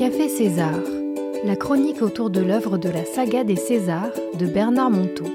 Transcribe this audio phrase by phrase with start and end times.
[0.00, 0.80] Café César,
[1.44, 5.26] la chronique autour de l'œuvre de la saga des Césars de Bernard Monteau.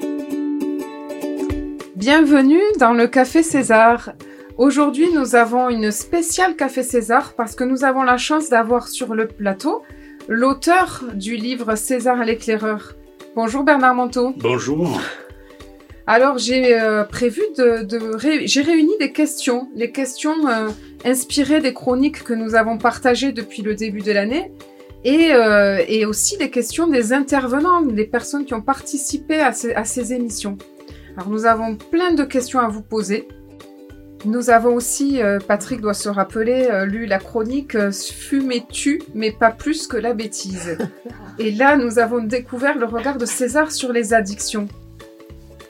[1.95, 4.13] Bienvenue dans le Café César.
[4.57, 9.13] Aujourd'hui, nous avons une spéciale Café César parce que nous avons la chance d'avoir sur
[9.13, 9.83] le plateau
[10.27, 12.95] l'auteur du livre César l'éclaireur.
[13.35, 14.33] Bonjour Bernard Monteau.
[14.37, 14.99] Bonjour.
[16.07, 17.87] Alors j'ai euh, prévu de,
[18.45, 20.69] j'ai réuni des questions, les questions euh,
[21.05, 24.51] inspirées des chroniques que nous avons partagées depuis le début de l'année
[25.03, 29.73] et, euh, et, aussi des questions des intervenants, des personnes qui ont participé à ces,
[29.73, 30.57] à ces émissions.
[31.15, 33.27] Alors nous avons plein de questions à vous poser.
[34.25, 39.51] Nous avons aussi, Patrick doit se rappeler, lu la chronique Fume et tue, mais pas
[39.51, 40.79] plus que la bêtise.
[41.37, 44.67] Et là, nous avons découvert le regard de César sur les addictions.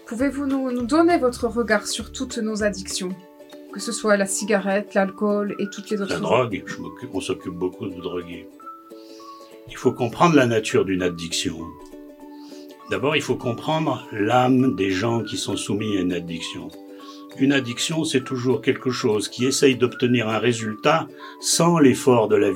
[0.06, 3.10] Pouvez-vous nous, donner votre regard sur toutes nos addictions?
[3.76, 6.78] Que ce soit la cigarette, l'alcool et toutes les autres La drogue, je
[7.12, 8.48] on s'occupe beaucoup de droguer.
[9.68, 11.58] Il faut comprendre la nature d'une addiction.
[12.90, 16.70] D'abord, il faut comprendre l'âme des gens qui sont soumis à une addiction.
[17.38, 21.08] Une addiction, c'est toujours quelque chose qui essaye d'obtenir un résultat
[21.42, 22.52] sans l'effort de la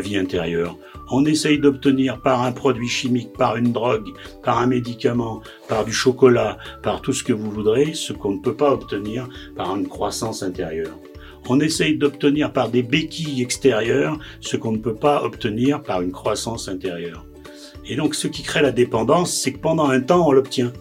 [0.00, 0.76] vie, intérieure
[1.10, 4.08] on essaye d'obtenir par un produit chimique, par une drogue,
[4.42, 8.40] par un médicament, par du chocolat, par tout ce que vous voudrez, ce qu'on ne
[8.40, 10.96] peut pas obtenir par une croissance intérieure.
[11.48, 16.12] On essaye d'obtenir par des béquilles extérieures ce qu'on ne peut pas obtenir par une
[16.12, 17.26] croissance intérieure.
[17.86, 20.72] Et donc ce qui crée la dépendance, c'est que pendant un temps, on l'obtient.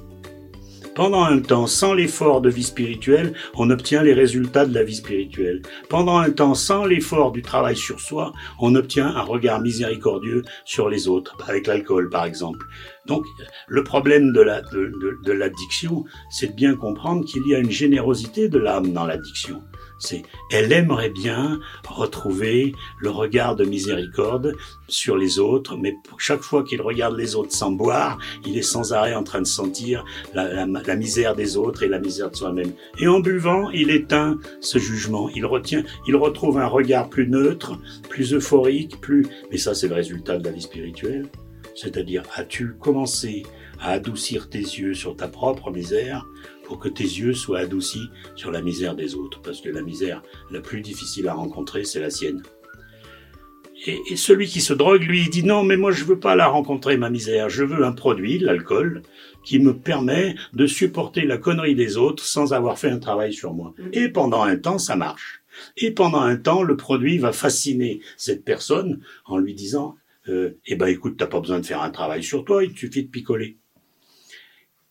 [0.95, 4.95] Pendant un temps, sans l'effort de vie spirituelle, on obtient les résultats de la vie
[4.95, 5.61] spirituelle.
[5.89, 10.89] Pendant un temps, sans l'effort du travail sur soi, on obtient un regard miséricordieux sur
[10.89, 12.65] les autres, avec l'alcool par exemple.
[13.05, 13.25] Donc,
[13.67, 18.91] le problème de l'addiction, c'est de bien comprendre qu'il y a une générosité de l'âme
[18.93, 19.63] dans l'addiction.
[19.99, 24.53] C'est, elle aimerait bien retrouver le regard de miséricorde
[24.87, 28.93] sur les autres, mais chaque fois qu'il regarde les autres sans boire, il est sans
[28.93, 32.71] arrêt en train de sentir la, la misère des autres et la misère de soi-même.
[32.97, 35.29] Et en buvant, il éteint ce jugement.
[35.35, 37.77] Il retient, il retrouve un regard plus neutre,
[38.07, 39.27] plus euphorique, plus.
[39.51, 41.29] Mais ça, c'est le résultat de la vie spirituelle.
[41.79, 43.43] C'est-à-dire, as-tu commencé
[43.79, 46.27] à adoucir tes yeux sur ta propre misère
[46.65, 50.21] pour que tes yeux soient adoucis sur la misère des autres, parce que la misère
[50.51, 52.43] la plus difficile à rencontrer, c'est la sienne.
[53.85, 56.47] Et, celui qui se drogue, lui, il dit non, mais moi je veux pas la
[56.47, 59.01] rencontrer, ma misère, je veux un produit, l'alcool,
[59.45, 63.53] qui me permet de supporter la connerie des autres sans avoir fait un travail sur
[63.53, 63.73] moi.
[63.77, 63.89] Mm.
[63.93, 65.43] Et pendant un temps, ça marche.
[65.77, 69.95] Et pendant un temps, le produit va fasciner cette personne en lui disant,
[70.65, 73.09] eh ben écoute, t'as pas besoin de faire un travail sur toi, il suffit de
[73.09, 73.57] picoler.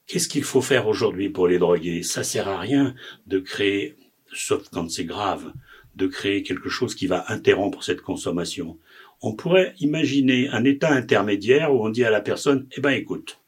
[0.07, 2.03] Qu'est-ce qu'il faut faire aujourd'hui pour les droguer?
[2.03, 2.95] Ça sert à rien
[3.27, 3.97] de créer,
[4.33, 5.53] sauf quand c'est grave,
[5.97, 8.79] de créer quelque chose qui va interrompre cette consommation.
[9.21, 13.41] On pourrait imaginer un état intermédiaire où on dit à la personne, eh ben écoute,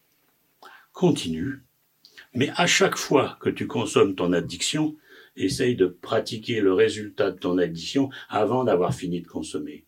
[0.92, 1.62] continue,
[2.34, 4.96] mais à chaque fois que tu consommes ton addiction,
[5.36, 9.84] essaye de pratiquer le résultat de ton addiction avant d'avoir fini de consommer.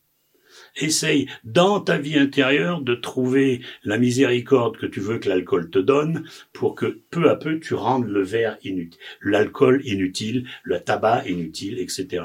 [0.77, 5.79] Essaye dans ta vie intérieure de trouver la miséricorde que tu veux que l'alcool te
[5.79, 11.29] donne pour que peu à peu tu rendes le verre inutile, l'alcool inutile, le tabac
[11.29, 12.25] inutile, etc.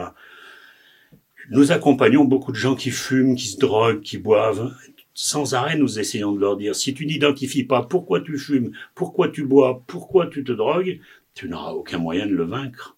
[1.49, 4.75] Nous accompagnons beaucoup de gens qui fument, qui se droguent, qui boivent.
[5.13, 9.29] Sans arrêt, nous essayons de leur dire, si tu n'identifies pas pourquoi tu fumes, pourquoi
[9.29, 10.99] tu bois, pourquoi tu te drogues,
[11.33, 12.96] tu n'auras aucun moyen de le vaincre.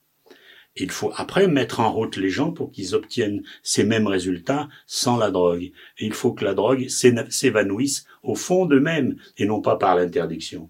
[0.75, 5.18] Il faut après mettre en route les gens pour qu'ils obtiennent ces mêmes résultats sans
[5.18, 5.72] la drogue.
[5.97, 10.69] Et il faut que la drogue s'évanouisse au fond d'eux-mêmes et non pas par l'interdiction.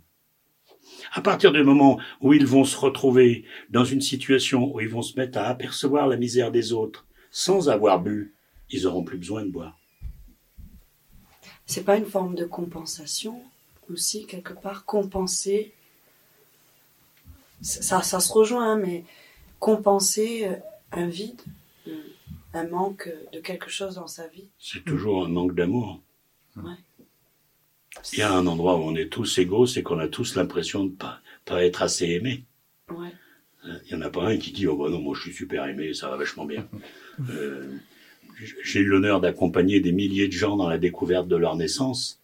[1.13, 5.01] À partir du moment où ils vont se retrouver dans une situation où ils vont
[5.01, 8.33] se mettre à apercevoir la misère des autres sans avoir bu,
[8.69, 9.77] ils auront plus besoin de boire.
[11.65, 13.41] C'est pas une forme de compensation
[13.89, 15.73] aussi quelque part compenser
[17.61, 19.03] ça, ça se rejoint, hein, mais
[19.59, 20.55] compenser euh,
[20.91, 21.41] un vide,
[22.53, 24.47] un manque de quelque chose dans sa vie.
[24.59, 26.01] C'est toujours un manque d'amour.
[28.13, 30.85] Il y a un endroit où on est tous égaux, c'est qu'on a tous l'impression
[30.85, 32.44] de pas, pas être assez aimé.
[32.91, 35.65] Il y en a pas un qui dit oh bah non moi je suis super
[35.65, 36.67] aimé ça va vachement bien.
[37.29, 37.77] Euh,
[38.63, 42.19] j'ai eu l'honneur d'accompagner des milliers de gens dans la découverte de leur naissance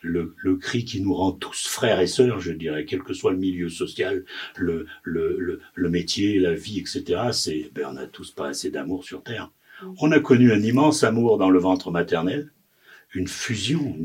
[0.00, 3.32] le, le, cri qui nous rend tous frères et sœurs, je dirais, quel que soit
[3.32, 4.24] le milieu social,
[4.56, 7.30] le, le, le, métier, la vie, etc.
[7.32, 9.50] C'est, ben, on n'a tous pas assez d'amour sur Terre.
[9.98, 12.50] On a connu un immense amour dans le ventre maternel,
[13.14, 13.96] une fusion,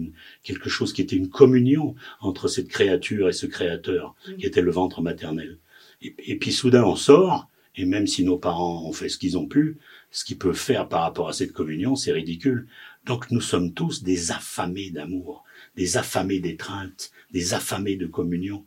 [0.43, 4.71] quelque chose qui était une communion entre cette créature et ce créateur, qui était le
[4.71, 5.59] ventre maternel.
[6.01, 9.37] Et, et puis soudain on sort, et même si nos parents ont fait ce qu'ils
[9.37, 9.77] ont pu,
[10.11, 12.67] ce qu'ils peuvent faire par rapport à cette communion, c'est ridicule
[13.05, 15.43] Donc nous sommes tous des affamés d'amour,
[15.75, 18.65] des affamés d'étreinte, des affamés de communion.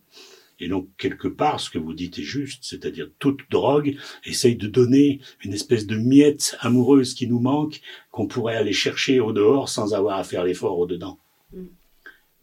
[0.61, 4.67] Et donc, quelque part, ce que vous dites est juste, c'est-à-dire toute drogue essaye de
[4.67, 9.69] donner une espèce de miette amoureuse qui nous manque, qu'on pourrait aller chercher au dehors
[9.69, 11.19] sans avoir à faire l'effort au dedans.
[11.53, 11.67] Mm.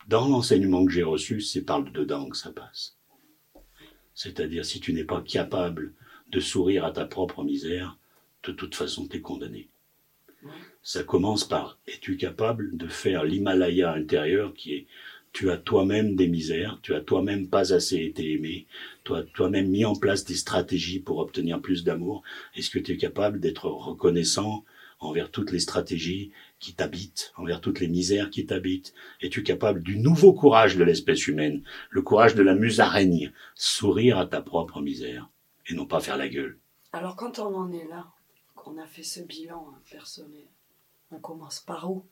[0.08, 2.96] Dans l'enseignement que j'ai reçu, c'est par le dedans que ça passe.
[4.14, 5.94] C'est-à-dire, si tu n'es pas capable
[6.32, 7.98] de sourire à ta propre misère,
[8.44, 9.68] de toute façon, tu es condamné.
[10.84, 14.88] Ça commence par, es-tu capable de faire l'Himalaya intérieur qui est
[15.36, 18.68] tu as toi-même des misères, tu as toi-même pas assez été aimé,
[19.04, 22.24] tu as toi-même mis en place des stratégies pour obtenir plus d'amour.
[22.56, 24.64] Est-ce que tu es capable d'être reconnaissant
[25.02, 28.94] envers toutes les stratégies qui t'habitent, envers toutes les misères qui t'habitent?
[29.20, 34.26] Es-tu capable du nouveau courage de l'espèce humaine, le courage de la musaraigne, sourire à
[34.26, 35.30] ta propre misère
[35.68, 36.58] et non pas faire la gueule?
[36.94, 38.08] Alors quand on en est là,
[38.66, 40.24] qu'on a fait ce bilan hein,
[41.12, 42.04] on commence par où?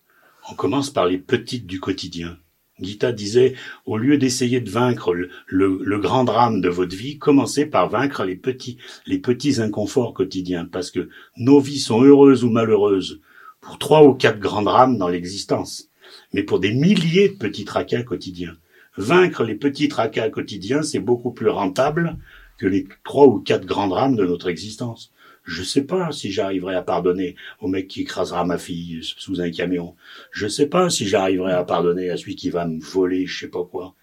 [0.51, 2.37] On commence par les petites du quotidien.
[2.79, 3.55] Gita disait,
[3.87, 5.15] au lieu d'essayer de vaincre
[5.47, 8.77] le grand drame de votre vie, commencez par vaincre les petits,
[9.07, 13.19] les petits inconforts quotidiens, parce que nos vies sont heureuses ou malheureuses
[13.59, 15.89] pour trois ou quatre grands drames dans l'existence,
[16.33, 18.55] mais pour des milliers de petits tracas quotidiens.
[18.95, 22.19] Vaincre les petits tracas quotidiens, c'est beaucoup plus rentable
[22.59, 25.11] que les trois ou quatre grands drames de notre existence.
[25.43, 29.51] Je sais pas si j'arriverai à pardonner au mec qui écrasera ma fille sous un
[29.51, 29.95] camion.
[30.31, 33.49] Je sais pas si j'arriverai à pardonner à celui qui va me voler, je sais
[33.49, 33.93] pas quoi.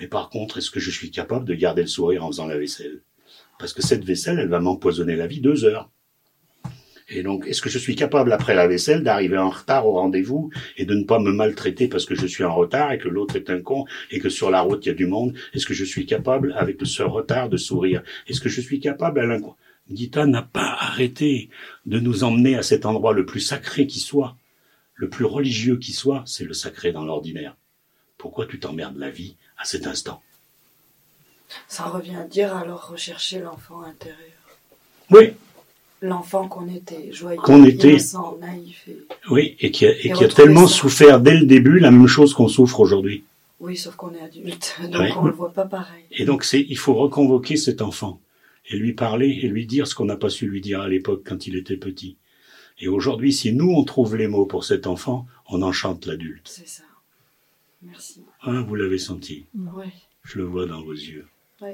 [0.00, 2.58] Mais par contre, est-ce que je suis capable de garder le sourire en faisant la
[2.58, 3.02] vaisselle?
[3.60, 5.88] Parce que cette vaisselle, elle va m'empoisonner la vie deux heures.
[7.08, 10.50] Et donc, est-ce que je suis capable, après la vaisselle, d'arriver en retard au rendez-vous
[10.76, 13.36] et de ne pas me maltraiter parce que je suis en retard et que l'autre
[13.36, 15.34] est un con et que sur la route, il y a du monde?
[15.54, 18.02] Est-ce que je suis capable, avec ce retard, de sourire?
[18.26, 19.56] Est-ce que je suis capable, à l'inco...
[19.92, 21.48] Gita n'a pas arrêté
[21.86, 24.36] de nous emmener à cet endroit le plus sacré qui soit,
[24.94, 27.56] le plus religieux qui soit, c'est le sacré dans l'ordinaire.
[28.18, 30.22] Pourquoi tu t'emmerdes la vie à cet instant?
[31.68, 34.18] Ça revient à dire alors rechercher l'enfant intérieur.
[35.10, 35.32] Oui,
[36.00, 37.88] L'enfant qu'on était, joyeux, Qu'on était.
[37.90, 38.86] innocent, naïf.
[38.86, 38.98] Et...
[39.30, 40.74] oui, et qui a, et Et qui a retrouver tellement ça.
[40.76, 43.24] souffert dès le début la même chose qu'on souffre aujourd'hui.
[43.58, 45.08] Oui, sauf qu'on est adulte, donc Oui.
[45.16, 46.04] on le voit pas pareil.
[46.12, 48.20] Et donc c'est, il faut reconvoquer cet enfant
[48.68, 51.22] et lui parler et lui dire ce qu'on n'a pas su lui dire à l'époque
[51.24, 52.16] quand il était petit.
[52.80, 56.48] Et aujourd'hui, si nous on trouve les mots pour cet enfant, on enchante l'adulte.
[56.48, 56.84] C'est ça.
[57.82, 58.22] Merci.
[58.42, 59.46] Hein, vous l'avez senti.
[59.54, 59.86] Oui.
[60.24, 61.26] Je le vois dans vos yeux.
[61.60, 61.70] Oui.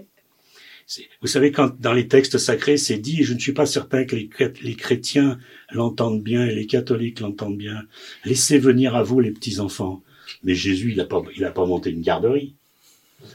[1.22, 4.16] Vous savez, quand dans les textes sacrés, c'est dit, je ne suis pas certain que
[4.16, 4.28] les,
[4.62, 5.38] les chrétiens
[5.72, 7.86] l'entendent bien et les catholiques l'entendent bien,
[8.26, 10.02] laissez venir à vous les petits-enfants.
[10.42, 12.54] Mais Jésus, il n'a pas, il a pas monté une garderie.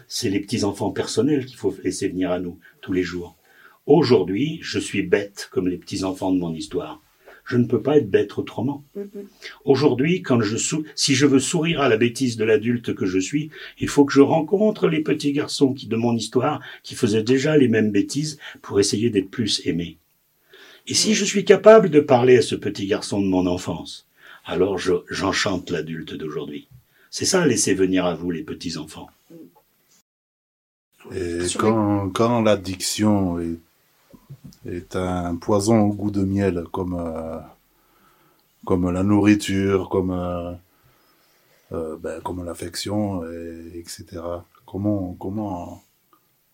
[0.07, 3.35] C'est les petits-enfants personnels qu'il faut laisser venir à nous tous les jours.
[3.89, 7.01] Aujourd'hui, je suis bête comme les petits-enfants de mon histoire.
[7.43, 8.83] Je ne peux pas être bête autrement.
[8.95, 9.27] Mm, mm.
[9.65, 13.17] Aujourd'hui, quand je sou- si je veux sourire à la bêtise de l'adulte que je
[13.17, 13.49] suis,
[13.79, 17.57] il faut que je rencontre les petits garçons qui, de mon histoire, qui faisaient déjà
[17.57, 19.97] les mêmes bêtises pour essayer d'être plus aimés.
[20.85, 24.05] Et si je suis capable de parler à ce petit garçon de mon enfance,
[24.45, 26.67] alors je, j'enchante l'adulte d'aujourd'hui.
[27.09, 29.09] C'est ça, laissez venir à vous les petits enfants.
[31.11, 33.57] Et quand, quand l'addiction est,
[34.65, 37.39] est un poison au goût de miel, comme, euh,
[38.65, 40.53] comme la nourriture, comme, euh,
[41.71, 44.21] euh, ben, comme l'affection, et- etc.,
[44.65, 45.83] comment, comment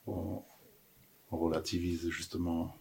[0.08, 0.42] on,
[1.32, 2.74] relativise justement?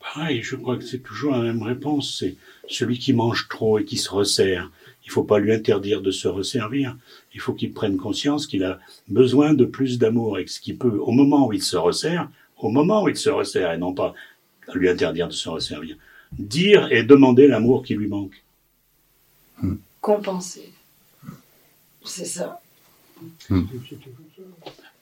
[0.00, 2.18] Pareil, je crois que c'est toujours la même réponse.
[2.18, 2.36] C'est
[2.68, 4.70] celui qui mange trop et qui se resserre.
[5.04, 6.96] Il faut pas lui interdire de se resservir.
[7.34, 10.98] Il faut qu'il prenne conscience qu'il a besoin de plus d'amour et ce qu'il peut,
[10.98, 14.14] au moment où il se resserre, au moment où il se resserre et non pas
[14.74, 15.96] lui interdire de se resservir,
[16.32, 18.42] dire et demander l'amour qui lui manque.
[20.00, 20.72] Compenser.
[22.04, 22.60] C'est ça.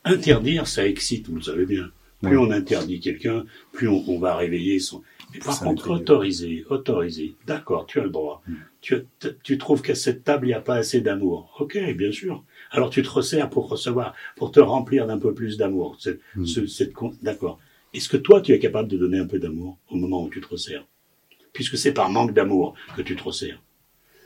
[0.05, 1.91] Interdire, ça excite, vous le savez bien.
[2.23, 5.03] Plus on interdit quelqu'un, plus on, on va réveiller son.
[5.41, 6.03] Par contre, interdit.
[6.03, 7.35] autoriser, autoriser.
[7.47, 8.43] D'accord, tu as le droit.
[8.47, 8.55] Mm.
[9.45, 11.55] Tu, trouves qu'à cette table, il n'y a pas assez d'amour.
[11.61, 12.43] Ok, bien sûr.
[12.71, 15.97] Alors tu te resserres pour recevoir, pour te remplir d'un peu plus d'amour.
[16.01, 16.47] C'est- Mm.
[16.47, 17.59] ce- cette con- D'accord.
[17.95, 20.41] Est-ce que toi, tu es capable de donner un peu d'amour au moment où tu
[20.41, 20.87] te resserres?
[21.53, 23.61] Puisque c'est par manque d'amour que tu te resserres.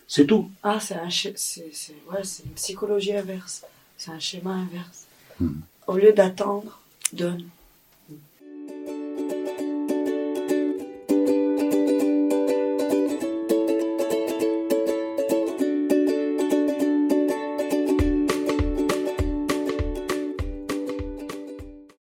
[0.07, 0.49] C'est tout.
[0.63, 3.65] Ah, c'est un sch- c'est c'est ouais, c'est une psychologie inverse.
[3.97, 5.07] C'est un schéma inverse.
[5.41, 5.55] Hmm.
[5.89, 6.81] Au lieu d'attendre,
[7.13, 7.45] donne.